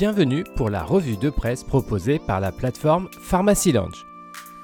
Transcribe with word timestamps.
Bienvenue 0.00 0.44
pour 0.56 0.70
la 0.70 0.82
revue 0.82 1.18
de 1.18 1.28
presse 1.28 1.62
proposée 1.62 2.18
par 2.18 2.40
la 2.40 2.52
plateforme 2.52 3.10
Pharmacy 3.20 3.70
Lounge. 3.70 4.06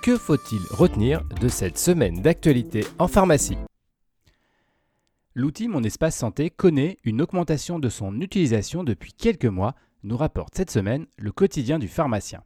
Que 0.03 0.17
faut-il 0.17 0.63
retenir 0.71 1.25
de 1.43 1.49
cette 1.49 1.77
semaine 1.77 2.23
d'actualité 2.23 2.87
en 2.99 3.07
pharmacie? 3.07 3.59
L'outil 5.35 5.69
Mon 5.69 5.83
Espace 5.83 6.17
Santé 6.17 6.49
connaît 6.49 6.97
une 7.05 7.21
augmentation 7.21 7.79
de 7.79 7.91
son 7.91 8.19
utilisation 8.23 8.83
depuis 8.83 9.13
quelques 9.13 9.45
mois, 9.45 9.75
nous 10.05 10.17
rapporte 10.17 10.55
cette 10.55 10.71
semaine 10.71 11.05
le 11.19 11.33
quotidien 11.33 11.79
du 11.79 11.87
pharmacien. 11.87 12.43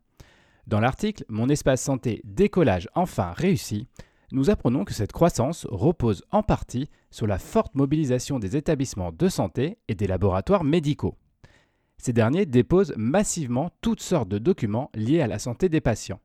Dans 0.67 0.81
l'article 0.81 1.25
Mon 1.29 1.49
Espace 1.49 1.83
Santé 1.83 2.21
décollage 2.25 2.89
enfin 2.97 3.31
réussi, 3.37 3.87
nous 4.33 4.51
apprenons 4.51 4.85
que 4.85 4.95
cette 4.95 5.13
croissance 5.13 5.65
repose 5.71 6.25
en 6.33 6.43
partie 6.43 6.89
sur 7.13 7.29
la 7.29 7.39
forte 7.39 7.77
mobilisation 7.77 8.41
des 8.41 8.57
établissements 8.57 9.13
de 9.13 9.29
santé 9.29 9.79
et 9.87 9.95
des 9.95 10.09
laboratoires 10.09 10.65
médicaux. 10.65 11.15
Ces 12.03 12.15
derniers 12.15 12.47
déposent 12.47 12.95
massivement 12.97 13.69
toutes 13.83 14.01
sortes 14.01 14.31
de 14.31 14.39
documents 14.39 14.91
liés 14.95 15.21
à 15.21 15.27
la 15.27 15.39
santé 15.39 15.69
des 15.69 15.83
patients. 15.83 16.21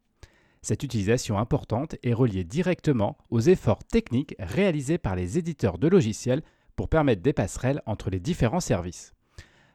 Cette 0.61 0.83
utilisation 0.83 1.37
importante 1.37 1.97
est 2.01 2.13
reliée 2.13 2.45
directement 2.45 3.17
aux 3.29 3.41
efforts 3.41 3.83
techniques 3.83 4.35
réalisés 4.39 4.97
par 4.97 5.17
les 5.17 5.37
éditeurs 5.37 5.77
de 5.77 5.89
logiciels 5.89 6.43
pour 6.77 6.87
permettre 6.87 7.21
des 7.21 7.33
passerelles 7.33 7.81
entre 7.85 8.09
les 8.09 8.21
différents 8.21 8.61
services. 8.61 9.13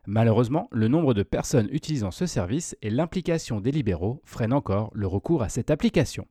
Malheureusement, 0.06 0.68
le 0.72 0.88
nombre 0.88 1.12
de 1.12 1.22
personnes 1.22 1.68
utilisant 1.70 2.10
ce 2.10 2.24
service 2.24 2.74
et 2.80 2.88
l'implication 2.88 3.60
des 3.60 3.70
libéraux 3.70 4.22
freinent 4.24 4.55
encore 4.55 4.91
le 4.94 5.06
recours 5.06 5.42
à 5.42 5.50
cette 5.50 5.70
application. 5.70 6.27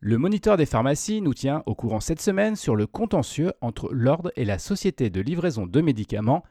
Le 0.00 0.18
moniteur 0.18 0.56
des 0.56 0.66
pharmacies 0.66 1.20
nous 1.22 1.32
tient 1.32 1.62
au 1.66 1.76
courant 1.76 2.00
cette 2.00 2.20
semaine 2.20 2.56
sur 2.56 2.74
le 2.74 2.88
contentieux 2.88 3.52
entre 3.60 3.88
l'ordre 3.92 4.32
et 4.34 4.44
la 4.44 4.58
société 4.58 5.10
de 5.10 5.20
livraison 5.20 5.64
de 5.64 5.80
médicaments 5.80 6.42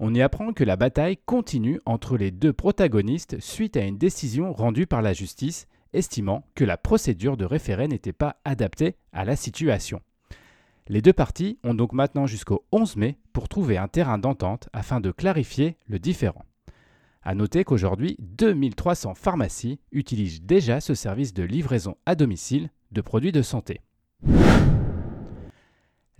On 0.00 0.14
y 0.14 0.22
apprend 0.22 0.52
que 0.52 0.64
la 0.64 0.76
bataille 0.76 1.18
continue 1.26 1.80
entre 1.84 2.16
les 2.16 2.30
deux 2.30 2.52
protagonistes 2.52 3.40
suite 3.40 3.76
à 3.76 3.82
une 3.82 3.98
décision 3.98 4.52
rendue 4.52 4.86
par 4.86 5.02
la 5.02 5.12
justice 5.12 5.66
estimant 5.92 6.44
que 6.54 6.64
la 6.64 6.76
procédure 6.76 7.36
de 7.36 7.44
référé 7.44 7.88
n'était 7.88 8.12
pas 8.12 8.36
adaptée 8.44 8.96
à 9.12 9.24
la 9.24 9.36
situation. 9.36 10.00
Les 10.86 11.02
deux 11.02 11.12
parties 11.12 11.58
ont 11.64 11.74
donc 11.74 11.92
maintenant 11.92 12.26
jusqu'au 12.26 12.64
11 12.72 12.96
mai 12.96 13.18
pour 13.32 13.48
trouver 13.48 13.76
un 13.76 13.88
terrain 13.88 14.18
d'entente 14.18 14.68
afin 14.72 15.00
de 15.00 15.10
clarifier 15.10 15.76
le 15.86 15.98
différend. 15.98 16.44
A 17.22 17.34
noter 17.34 17.64
qu'aujourd'hui, 17.64 18.16
2300 18.20 19.14
pharmacies 19.14 19.80
utilisent 19.92 20.42
déjà 20.42 20.80
ce 20.80 20.94
service 20.94 21.34
de 21.34 21.42
livraison 21.42 21.96
à 22.06 22.14
domicile 22.14 22.70
de 22.90 23.02
produits 23.02 23.32
de 23.32 23.42
santé. 23.42 23.82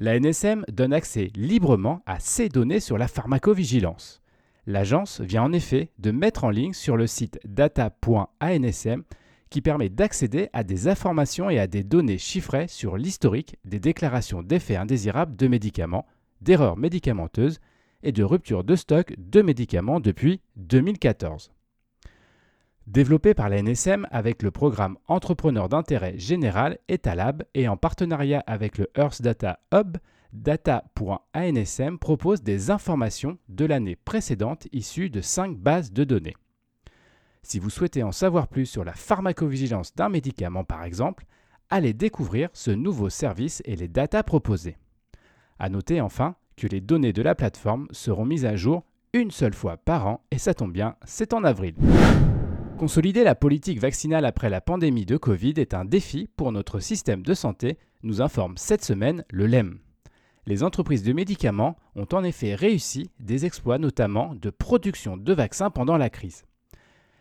La 0.00 0.16
NSM 0.20 0.64
donne 0.68 0.92
accès 0.92 1.32
librement 1.34 2.02
à 2.06 2.20
ces 2.20 2.48
données 2.48 2.78
sur 2.78 2.98
la 2.98 3.08
pharmacovigilance. 3.08 4.22
L'agence 4.64 5.20
vient 5.20 5.42
en 5.42 5.52
effet 5.52 5.90
de 5.98 6.12
mettre 6.12 6.44
en 6.44 6.50
ligne 6.50 6.72
sur 6.72 6.96
le 6.96 7.08
site 7.08 7.40
data.ansm 7.44 9.02
qui 9.50 9.60
permet 9.60 9.88
d'accéder 9.88 10.50
à 10.52 10.62
des 10.62 10.86
informations 10.86 11.50
et 11.50 11.58
à 11.58 11.66
des 11.66 11.82
données 11.82 12.18
chiffrées 12.18 12.68
sur 12.68 12.96
l'historique 12.96 13.56
des 13.64 13.80
déclarations 13.80 14.44
d'effets 14.44 14.76
indésirables 14.76 15.34
de 15.34 15.48
médicaments, 15.48 16.06
d'erreurs 16.42 16.76
médicamenteuses 16.76 17.58
et 18.04 18.12
de 18.12 18.22
rupture 18.22 18.62
de 18.62 18.76
stock 18.76 19.12
de 19.18 19.42
médicaments 19.42 19.98
depuis 19.98 20.40
2014. 20.54 21.50
Développé 22.88 23.34
par 23.34 23.50
la 23.50 23.62
NSM 23.62 24.06
avec 24.10 24.42
le 24.42 24.50
programme 24.50 24.96
Entrepreneur 25.08 25.68
d'intérêt 25.68 26.16
général 26.16 26.78
Etalab 26.88 27.44
et 27.52 27.68
en 27.68 27.76
partenariat 27.76 28.42
avec 28.46 28.78
le 28.78 28.88
Earth 28.96 29.20
Data 29.20 29.60
Hub, 29.74 29.98
data.ansm 30.32 31.98
propose 31.98 32.42
des 32.42 32.70
informations 32.70 33.36
de 33.50 33.66
l'année 33.66 33.94
précédente 33.94 34.68
issues 34.72 35.10
de 35.10 35.20
5 35.20 35.58
bases 35.58 35.92
de 35.92 36.02
données. 36.02 36.34
Si 37.42 37.58
vous 37.58 37.68
souhaitez 37.68 38.02
en 38.02 38.10
savoir 38.10 38.48
plus 38.48 38.64
sur 38.64 38.84
la 38.84 38.94
pharmacovigilance 38.94 39.94
d'un 39.94 40.08
médicament 40.08 40.64
par 40.64 40.82
exemple, 40.82 41.26
allez 41.68 41.92
découvrir 41.92 42.48
ce 42.54 42.70
nouveau 42.70 43.10
service 43.10 43.60
et 43.66 43.76
les 43.76 43.88
datas 43.88 44.22
proposées. 44.22 44.78
A 45.58 45.68
noter 45.68 46.00
enfin 46.00 46.36
que 46.56 46.66
les 46.66 46.80
données 46.80 47.12
de 47.12 47.20
la 47.20 47.34
plateforme 47.34 47.86
seront 47.90 48.24
mises 48.24 48.46
à 48.46 48.56
jour 48.56 48.82
une 49.12 49.30
seule 49.30 49.54
fois 49.54 49.76
par 49.76 50.06
an, 50.06 50.24
et 50.30 50.38
ça 50.38 50.54
tombe 50.54 50.72
bien, 50.72 50.96
c'est 51.04 51.34
en 51.34 51.44
avril. 51.44 51.74
Consolider 52.78 53.24
la 53.24 53.34
politique 53.34 53.80
vaccinale 53.80 54.24
après 54.24 54.48
la 54.48 54.60
pandémie 54.60 55.04
de 55.04 55.16
Covid 55.16 55.54
est 55.56 55.74
un 55.74 55.84
défi 55.84 56.28
pour 56.36 56.52
notre 56.52 56.78
système 56.78 57.24
de 57.24 57.34
santé, 57.34 57.76
nous 58.04 58.22
informe 58.22 58.56
cette 58.56 58.84
semaine 58.84 59.24
le 59.30 59.48
LEM. 59.48 59.80
Les 60.46 60.62
entreprises 60.62 61.02
de 61.02 61.12
médicaments 61.12 61.76
ont 61.96 62.06
en 62.12 62.22
effet 62.22 62.54
réussi 62.54 63.10
des 63.18 63.46
exploits 63.46 63.78
notamment 63.78 64.32
de 64.36 64.50
production 64.50 65.16
de 65.16 65.32
vaccins 65.32 65.70
pendant 65.70 65.96
la 65.96 66.08
crise. 66.08 66.44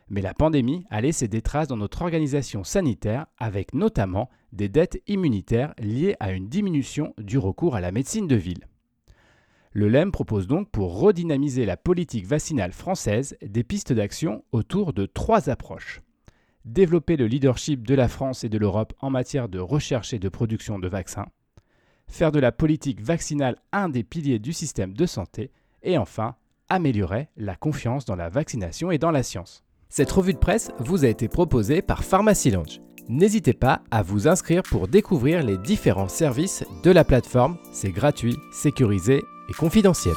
Mais 0.09 0.21
la 0.21 0.35
pandémie 0.35 0.85
a 0.91 1.01
laissé 1.01 1.27
des 1.27 1.41
traces 1.41 1.67
dans 1.67 1.75
notre 1.75 2.03
organisation 2.03 2.63
sanitaire 2.63 3.25
avec 3.39 3.73
notamment 3.73 4.29
des 4.53 4.69
dettes 4.69 5.01
immunitaires 5.07 5.73
liées 5.79 6.15
à 6.19 6.33
une 6.33 6.49
diminution 6.49 7.15
du 7.17 7.39
recours 7.39 7.75
à 7.75 7.81
la 7.81 7.91
médecine 7.91 8.27
de 8.27 8.35
ville. 8.35 8.67
Le 9.77 9.89
LEM 9.89 10.11
propose 10.11 10.47
donc 10.47 10.71
pour 10.71 10.99
redynamiser 10.99 11.63
la 11.63 11.77
politique 11.77 12.25
vaccinale 12.25 12.71
française 12.71 13.37
des 13.43 13.63
pistes 13.63 13.93
d'action 13.93 14.43
autour 14.51 14.91
de 14.91 15.05
trois 15.05 15.51
approches. 15.51 16.01
Développer 16.65 17.15
le 17.15 17.27
leadership 17.27 17.85
de 17.85 17.93
la 17.93 18.07
France 18.07 18.43
et 18.43 18.49
de 18.49 18.57
l'Europe 18.57 18.93
en 19.01 19.11
matière 19.11 19.47
de 19.47 19.59
recherche 19.59 20.15
et 20.15 20.17
de 20.17 20.29
production 20.29 20.79
de 20.79 20.87
vaccins. 20.87 21.27
Faire 22.07 22.31
de 22.31 22.39
la 22.39 22.51
politique 22.51 23.03
vaccinale 23.03 23.57
un 23.71 23.87
des 23.87 24.01
piliers 24.01 24.39
du 24.39 24.51
système 24.51 24.95
de 24.95 25.05
santé. 25.05 25.51
Et 25.83 25.99
enfin, 25.99 26.33
améliorer 26.69 27.27
la 27.37 27.55
confiance 27.55 28.05
dans 28.05 28.15
la 28.15 28.29
vaccination 28.29 28.89
et 28.89 28.97
dans 28.97 29.11
la 29.11 29.21
science. 29.21 29.63
Cette 29.89 30.11
revue 30.11 30.33
de 30.33 30.39
presse 30.39 30.71
vous 30.79 31.05
a 31.05 31.07
été 31.07 31.27
proposée 31.27 31.83
par 31.83 32.03
Pharmacy 32.03 32.49
Lounge. 32.49 32.81
N'hésitez 33.09 33.53
pas 33.53 33.83
à 33.91 34.01
vous 34.01 34.27
inscrire 34.27 34.63
pour 34.63 34.87
découvrir 34.87 35.43
les 35.43 35.59
différents 35.59 36.09
services 36.09 36.65
de 36.83 36.89
la 36.89 37.03
plateforme. 37.03 37.59
C'est 37.71 37.91
gratuit, 37.91 38.37
sécurisé 38.51 39.21
et 39.47 39.53
confidentiel. 39.53 40.15